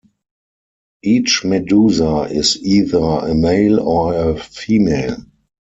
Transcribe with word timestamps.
Each 1.03 1.45
medusa 1.45 2.21
is 2.27 2.57
either 2.57 2.97
a 2.97 3.35
male 3.35 3.79
or 3.81 4.15
a 4.31 4.35
female. 4.35 5.17